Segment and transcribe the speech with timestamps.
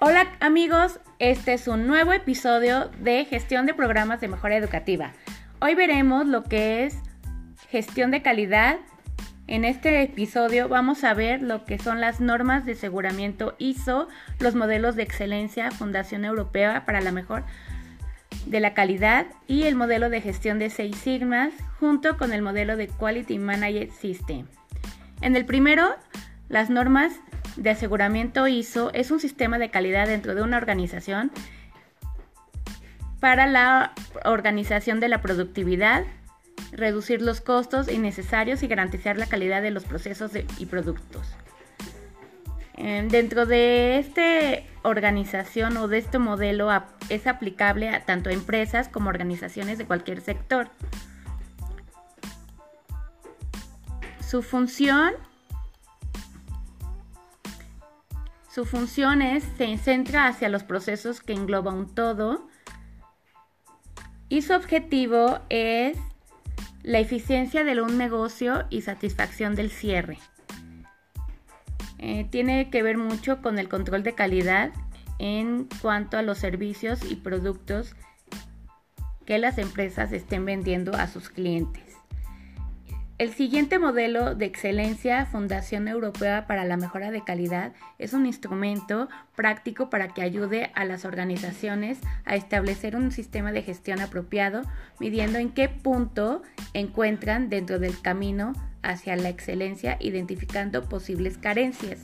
[0.00, 5.10] Hola amigos, este es un nuevo episodio de gestión de programas de mejora educativa.
[5.60, 6.98] Hoy veremos lo que es
[7.68, 8.78] gestión de calidad.
[9.48, 14.06] En este episodio vamos a ver lo que son las normas de aseguramiento ISO,
[14.38, 17.42] los modelos de excelencia Fundación Europea para la mejor
[18.46, 22.76] de la calidad y el modelo de gestión de seis sigmas junto con el modelo
[22.76, 24.46] de Quality Management System.
[25.22, 25.96] En el primero,
[26.48, 27.14] las normas
[27.58, 31.30] de aseguramiento ISO es un sistema de calidad dentro de una organización
[33.20, 33.92] para la
[34.24, 36.04] organización de la productividad,
[36.70, 41.26] reducir los costos innecesarios y garantizar la calidad de los procesos y productos.
[42.76, 46.70] Dentro de esta organización o de este modelo
[47.08, 50.70] es aplicable a tanto a empresas como organizaciones de cualquier sector.
[54.20, 55.14] Su función
[58.58, 62.48] Su función es, se centra hacia los procesos que engloba un todo
[64.28, 65.96] y su objetivo es
[66.82, 70.18] la eficiencia de un negocio y satisfacción del cierre.
[71.98, 74.72] Eh, tiene que ver mucho con el control de calidad
[75.20, 77.94] en cuanto a los servicios y productos
[79.24, 81.87] que las empresas estén vendiendo a sus clientes.
[83.18, 89.08] El siguiente modelo de excelencia, Fundación Europea para la Mejora de Calidad, es un instrumento
[89.34, 94.62] práctico para que ayude a las organizaciones a establecer un sistema de gestión apropiado,
[95.00, 96.42] midiendo en qué punto
[96.74, 98.52] encuentran dentro del camino
[98.82, 101.98] hacia la excelencia, identificando posibles carencias,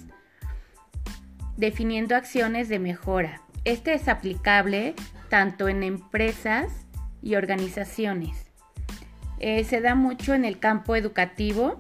[1.57, 3.41] definiendo acciones de mejora.
[3.65, 4.97] Este es aplicable
[5.29, 6.73] tanto en empresas
[7.23, 8.44] y organizaciones.
[9.47, 11.79] Eh, se da mucho en el campo educativo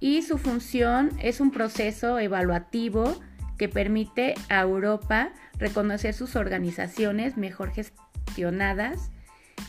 [0.00, 3.14] y su función es un proceso evaluativo
[3.56, 9.12] que permite a Europa reconocer sus organizaciones mejor gestionadas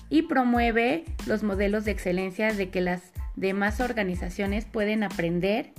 [0.09, 3.03] y promueve los modelos de excelencia de que las
[3.35, 5.73] demás organizaciones pueden aprender.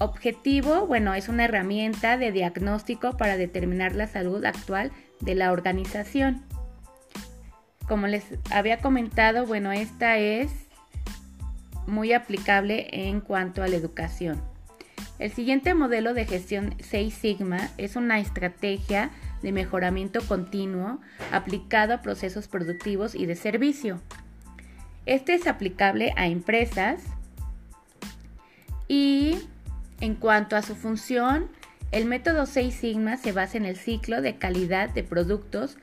[0.00, 6.50] Objetivo, bueno, es una herramienta de diagnóstico para determinar la salud actual de la organización.
[7.90, 10.48] Como les había comentado, bueno, esta es
[11.88, 14.40] muy aplicable en cuanto a la educación.
[15.18, 19.10] El siguiente modelo de gestión 6 Sigma es una estrategia
[19.42, 21.00] de mejoramiento continuo
[21.32, 24.00] aplicado a procesos productivos y de servicio.
[25.04, 27.02] Este es aplicable a empresas
[28.86, 29.36] y
[30.00, 31.48] en cuanto a su función,
[31.90, 35.76] el método 6 Sigma se basa en el ciclo de calidad de productos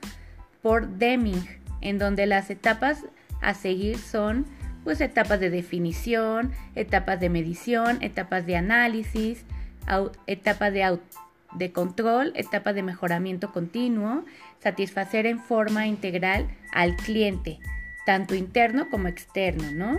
[0.62, 3.04] por Deming en donde las etapas
[3.40, 4.46] a seguir son
[4.84, 9.44] pues etapas de definición, etapas de medición, etapas de análisis,
[10.26, 10.98] etapas de,
[11.54, 14.24] de control, etapas de mejoramiento continuo,
[14.60, 17.58] satisfacer en forma integral al cliente,
[18.06, 19.98] tanto interno como externo, ¿no?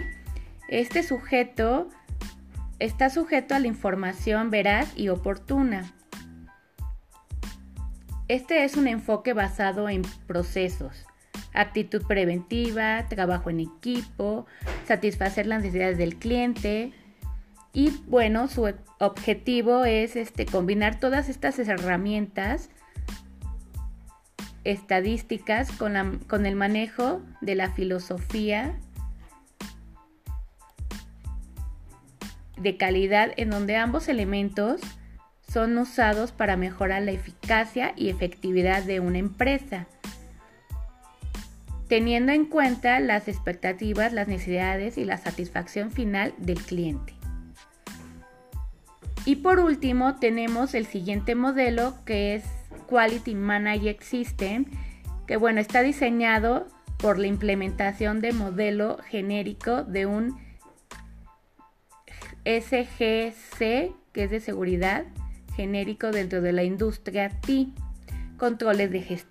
[0.69, 1.90] Este sujeto
[2.79, 5.91] está sujeto a la información veraz y oportuna.
[8.28, 11.09] Este es un enfoque basado en procesos
[11.53, 14.45] actitud preventiva, trabajo en equipo,
[14.87, 16.93] satisfacer las necesidades del cliente.
[17.73, 22.69] Y bueno, su objetivo es este, combinar todas estas herramientas
[24.63, 28.77] estadísticas con, con el manejo de la filosofía
[32.57, 34.81] de calidad en donde ambos elementos
[35.47, 39.87] son usados para mejorar la eficacia y efectividad de una empresa
[41.89, 47.16] teniendo en cuenta las expectativas, las necesidades y la satisfacción final del cliente.
[49.25, 52.44] Y por último tenemos el siguiente modelo que es
[52.88, 54.66] Quality Management System,
[55.28, 56.67] que bueno, está diseñado
[56.97, 60.37] por la implementación de modelo genérico de un
[62.46, 65.05] SGC, que es de seguridad
[65.55, 67.67] genérico dentro de la industria T,
[68.37, 69.28] controles de gestión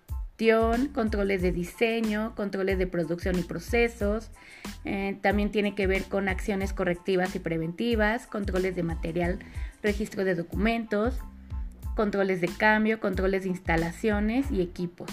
[0.94, 4.31] controles de diseño, controles de producción y procesos.
[4.85, 9.40] Eh, también tiene que ver con acciones correctivas y preventivas, controles de material,
[9.82, 11.19] registro de documentos,
[11.96, 15.11] controles de cambio, controles de instalaciones y equipos.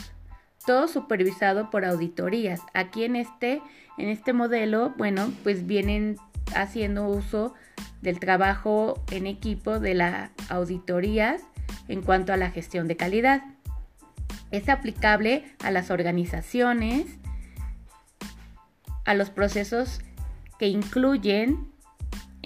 [0.66, 2.62] Todo supervisado por auditorías.
[2.74, 3.62] Aquí en este,
[3.98, 6.18] en este modelo, bueno, pues vienen
[6.56, 7.56] haciendo uso
[8.02, 11.42] del trabajo en equipo de las auditorías
[11.88, 13.55] en cuanto a la gestión de calidad.
[14.52, 17.06] Es aplicable a las organizaciones,
[19.06, 20.00] a los procesos
[20.60, 21.68] que incluyen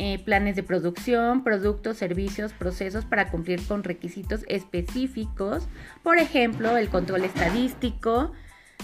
[0.02, 5.68] eh, planes de producción, productos, servicios, procesos para cumplir con requisitos específicos,
[6.04, 8.32] por ejemplo, el control estadístico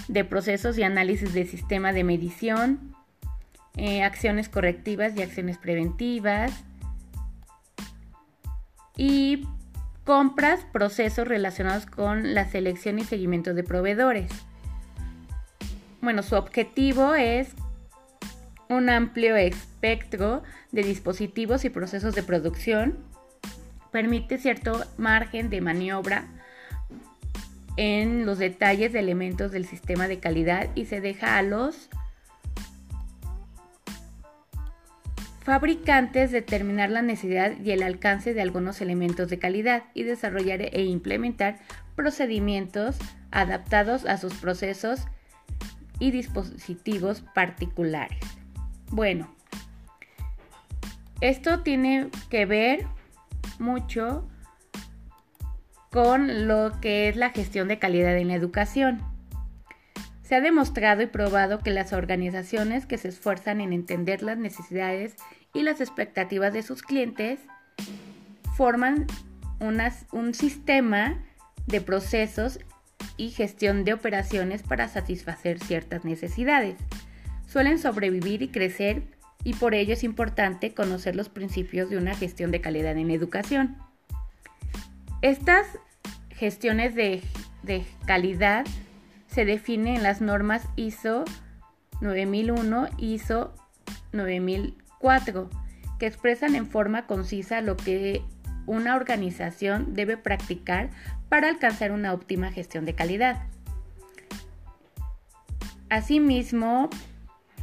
[0.10, 2.94] de procesos y análisis de sistema de medición,
[3.78, 6.66] eh, acciones correctivas y acciones preventivas,
[8.98, 9.48] y
[10.06, 14.31] compras, procesos relacionados con la selección y seguimiento de proveedores.
[16.02, 17.50] Bueno, su objetivo es
[18.69, 22.98] un amplio espectro de dispositivos y procesos de producción,
[23.92, 26.28] permite cierto margen de maniobra
[27.78, 31.90] en los detalles de elementos del sistema de calidad y se deja a los
[35.45, 40.83] fabricantes determinar la necesidad y el alcance de algunos elementos de calidad y desarrollar e
[40.86, 41.59] implementar
[41.95, 42.97] procedimientos
[43.30, 45.06] adaptados a sus procesos
[46.00, 48.18] y dispositivos particulares.
[48.89, 49.31] Bueno,
[51.21, 52.88] esto tiene que ver
[53.59, 54.27] mucho
[55.92, 59.15] con lo que es la gestión de calidad en la educación.
[60.27, 65.16] Se ha demostrado y probado que las organizaciones que se esfuerzan en entender las necesidades
[65.54, 67.39] y las expectativas de sus clientes
[68.57, 69.07] forman
[69.60, 71.24] un sistema
[71.68, 72.60] de procesos
[73.18, 76.75] y gestión de operaciones para satisfacer ciertas necesidades
[77.56, 79.04] suelen sobrevivir y crecer
[79.45, 83.78] y por ello es importante conocer los principios de una gestión de calidad en educación.
[85.21, 85.66] Estas
[86.31, 87.21] gestiones de,
[88.06, 88.66] calidad
[89.36, 91.26] se definen en las normas ISO
[92.00, 93.54] 9001 y ISO
[94.14, 95.50] 9004,
[96.00, 98.22] que expresan en forma concisa lo que
[98.66, 100.90] una organización debe practicar
[101.28, 103.44] para alcanzar una óptima gestión de calidad.
[105.90, 106.90] Asimismo,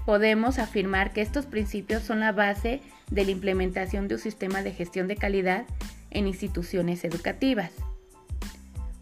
[0.05, 4.73] podemos afirmar que estos principios son la base de la implementación de un sistema de
[4.73, 5.65] gestión de calidad
[6.11, 7.73] en instituciones educativas.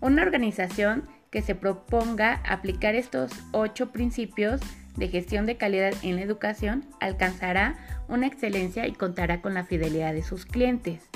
[0.00, 4.60] Una organización que se proponga aplicar estos ocho principios
[4.96, 7.76] de gestión de calidad en la educación alcanzará
[8.08, 11.08] una excelencia y contará con la fidelidad de sus clientes.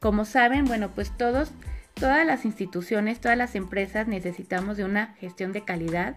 [0.00, 1.52] Como saben, bueno, pues todos,
[1.94, 6.16] todas las instituciones, todas las empresas necesitamos de una gestión de calidad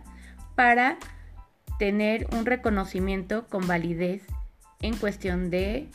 [0.55, 0.97] para
[1.77, 4.23] tener un reconocimiento con validez
[4.81, 5.89] en cuestión de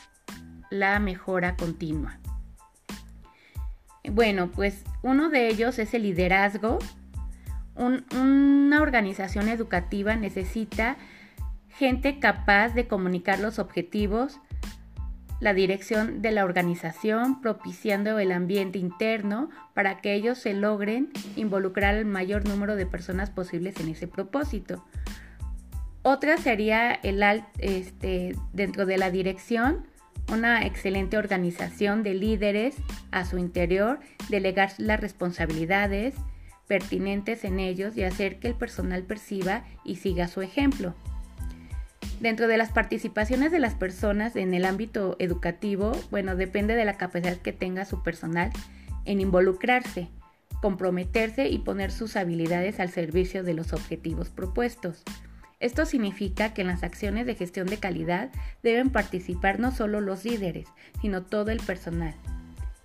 [0.70, 2.19] la mejora continua.
[4.10, 6.78] Bueno, pues uno de ellos es el liderazgo.
[7.81, 10.97] Una organización educativa necesita
[11.69, 14.38] gente capaz de comunicar los objetivos,
[15.41, 21.94] la dirección de la organización, propiciando el ambiente interno para que ellos se logren involucrar
[21.94, 24.85] al mayor número de personas posibles en ese propósito.
[26.03, 27.23] Otra sería el
[27.59, 29.87] este, dentro de la dirección,
[30.31, 32.76] una excelente organización de líderes
[33.11, 36.15] a su interior, delegar las responsabilidades
[36.70, 40.94] pertinentes en ellos y hacer que el personal perciba y siga su ejemplo.
[42.20, 46.96] Dentro de las participaciones de las personas en el ámbito educativo, bueno, depende de la
[46.96, 48.52] capacidad que tenga su personal
[49.05, 50.11] en involucrarse,
[50.62, 55.02] comprometerse y poner sus habilidades al servicio de los objetivos propuestos.
[55.58, 58.31] Esto significa que en las acciones de gestión de calidad
[58.62, 60.68] deben participar no solo los líderes,
[61.02, 62.14] sino todo el personal.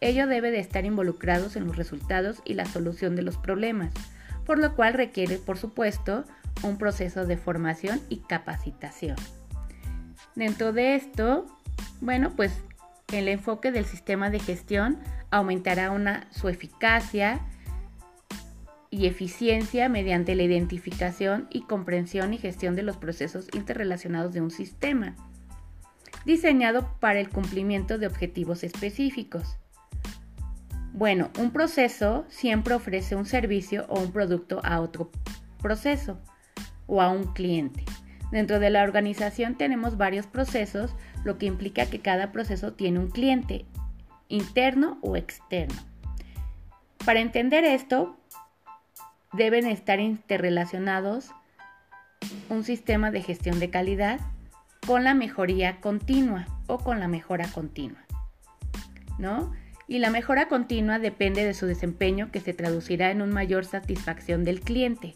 [0.01, 3.93] Ello debe de estar involucrados en los resultados y la solución de los problemas,
[4.45, 6.25] por lo cual requiere, por supuesto,
[6.63, 9.15] un proceso de formación y capacitación.
[10.35, 11.45] Dentro de esto,
[12.01, 12.51] bueno, pues
[13.11, 14.99] el enfoque del sistema de gestión
[15.31, 15.91] aumentará
[16.31, 17.41] su eficacia,
[18.95, 24.51] y eficiencia mediante la identificación y comprensión y gestión de los procesos interrelacionados de un
[24.51, 25.15] sistema,
[26.25, 29.57] diseñado para el cumplimiento de objetivos específicos.
[30.95, 35.11] Bueno, un proceso siempre ofrece un servicio o un producto a otro
[35.61, 36.21] proceso
[36.87, 37.83] o a un cliente.
[38.31, 43.09] Dentro de la organización tenemos varios procesos, lo que implica que cada proceso tiene un
[43.09, 43.65] cliente,
[44.29, 45.75] interno o externo.
[47.03, 48.17] Para entender esto,
[49.33, 51.31] deben estar interrelacionados
[52.47, 54.21] un sistema de gestión de calidad
[54.87, 57.99] con la mejoría continua o con la mejora continua.
[59.19, 59.51] ¿No?
[59.87, 64.43] Y la mejora continua depende de su desempeño que se traducirá en una mayor satisfacción
[64.43, 65.15] del cliente.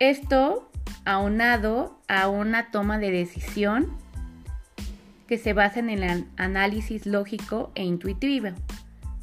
[0.00, 0.70] Esto
[1.04, 3.96] aunado a una toma de decisión
[5.28, 8.50] que se basa en el análisis lógico e intuitivo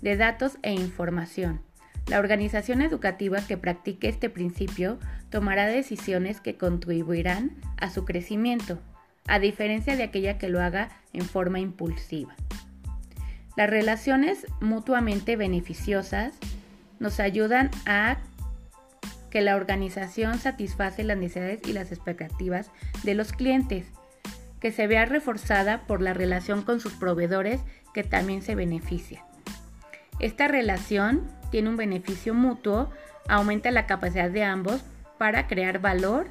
[0.01, 1.61] de datos e información
[2.07, 8.79] la organización educativa que practique este principio tomará decisiones que contribuirán a su crecimiento,
[9.27, 12.35] a diferencia de aquella que lo haga en forma impulsiva.
[13.55, 16.33] Las relaciones mutuamente beneficiosas
[16.99, 18.17] nos ayudan a
[19.29, 22.69] que la organización satisface las necesidades y las expectativas
[23.03, 23.85] de los clientes,
[24.59, 27.61] que se vea reforzada por la relación con sus proveedores
[27.93, 29.25] que también se beneficia.
[30.19, 32.89] Esta relación tiene un beneficio mutuo,
[33.27, 34.81] aumenta la capacidad de ambos
[35.17, 36.29] para crear valor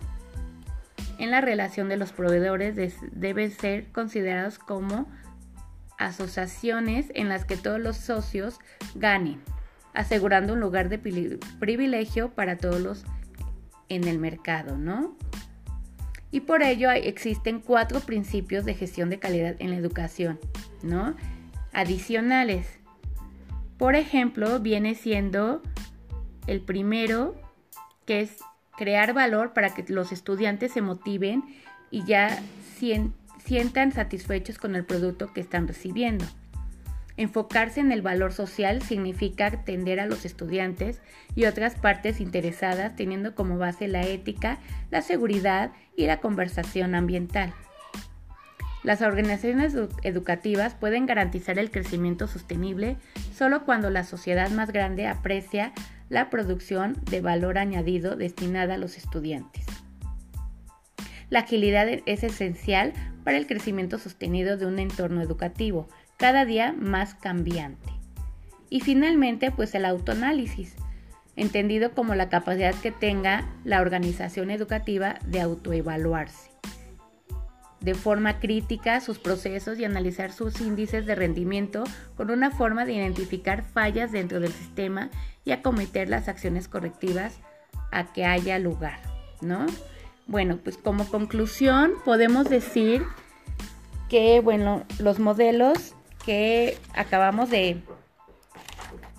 [1.21, 2.75] en la relación de los proveedores
[3.13, 5.07] deben ser considerados como
[5.99, 8.59] asociaciones en las que todos los socios
[8.95, 9.43] ganen,
[9.93, 13.05] asegurando un lugar de privilegio para todos los
[13.91, 15.15] en el mercado, ¿no?
[16.31, 20.41] Y por ello existen cuatro principios de gestión de calidad en la educación,
[20.83, 21.17] ¿no?
[21.73, 22.67] Adicionales.
[23.77, 25.61] Por ejemplo, viene siendo
[26.47, 27.35] el primero,
[28.07, 28.39] que es
[28.81, 31.45] crear valor para que los estudiantes se motiven
[31.91, 32.43] y ya
[33.45, 36.25] sientan satisfechos con el producto que están recibiendo.
[37.19, 41.03] Enfocarse en el valor social significa atender a los estudiantes
[41.35, 44.59] y otras partes interesadas teniendo como base la ética,
[44.91, 47.53] la seguridad y la conversación ambiental.
[48.83, 52.97] Las organizaciones educativas pueden garantizar el crecimiento sostenible
[53.37, 55.75] solo cuando la sociedad más grande aprecia
[56.11, 59.65] la producción de valor añadido destinada a los estudiantes.
[61.31, 62.93] La agilidad es esencial
[63.25, 65.89] para el crecimiento sostenido de un entorno educativo,
[66.19, 67.89] cada día más cambiante.
[68.69, 70.75] Y finalmente, pues el autoanálisis,
[71.37, 76.50] entendido como la capacidad que tenga la organización educativa de autoevaluarse
[77.81, 81.85] de forma crítica sus procesos y analizar sus índices de rendimiento
[82.17, 85.11] con una forma de identificar fallas dentro del sistema
[85.45, 87.41] y acometer las acciones correctivas
[87.91, 89.01] a que haya lugar,
[89.41, 89.67] ¿no?
[90.27, 93.03] Bueno, pues como conclusión podemos decir
[94.09, 95.95] que, bueno, los modelos
[96.25, 97.83] que acabamos de,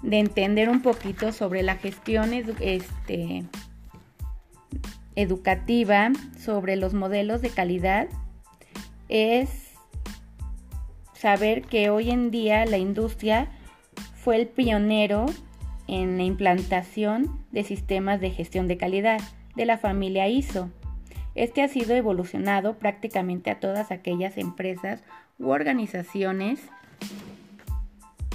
[0.04, 3.44] de entender un poquito sobre la gestión este,
[5.16, 8.08] educativa, sobre los modelos de calidad,
[9.12, 9.50] es
[11.14, 13.50] saber que hoy en día la industria
[14.16, 15.28] fue el pionero
[15.88, 19.20] en la implantación de sistemas de gestión de calidad
[19.56, 20.72] de la familia ISO.
[21.36, 25.04] Este ha sido evolucionado prácticamente a todas aquellas empresas
[25.38, 26.60] u organizaciones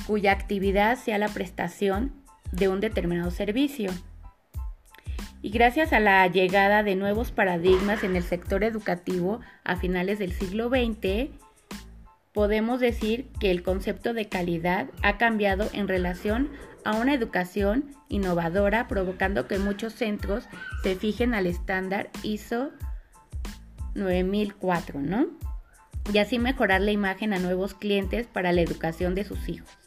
[0.07, 2.13] cuya actividad sea la prestación
[2.53, 3.91] de un determinado servicio.
[5.47, 10.33] Y gracias a la llegada de nuevos paradigmas en el sector educativo a finales del
[10.33, 11.31] siglo XX,
[12.33, 16.51] podemos decir que el concepto de calidad ha cambiado en relación
[16.85, 20.49] a una educación innovadora, provocando que muchos centros
[20.83, 22.73] se fijen al estándar ISO
[23.95, 25.29] 9004, ¿no?
[26.13, 29.86] Y así mejorar la imagen a nuevos clientes para la educación de sus hijos.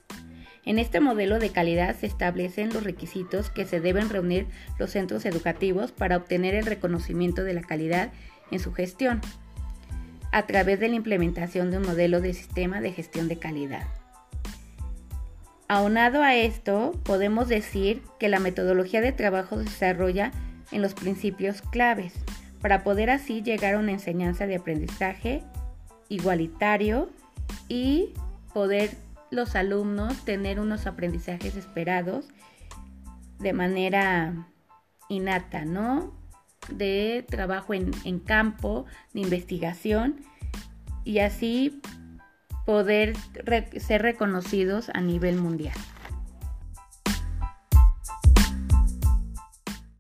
[0.66, 4.48] En este modelo de calidad se establecen los requisitos que se deben reunir
[4.78, 8.12] los centros educativos para obtener el reconocimiento de la calidad
[8.52, 9.22] en su gestión,
[10.32, 13.88] a través de la implementación de un modelo de sistema de gestión de calidad.
[15.68, 20.32] Aunado a esto, podemos decir que la metodología de trabajo se desarrolla
[20.72, 22.14] en los principios claves
[22.60, 25.44] para poder así llegar a una enseñanza de aprendizaje
[26.10, 27.10] igualitario
[27.68, 28.14] y
[28.54, 28.92] poder
[29.32, 32.28] los alumnos tener unos aprendizajes esperados
[33.40, 34.48] de manera
[35.08, 36.14] innata, ¿no?
[36.70, 40.22] De trabajo en, campo, de investigación
[41.04, 41.82] y así
[42.66, 43.16] poder
[43.78, 45.76] ser reconocidos a nivel mundial.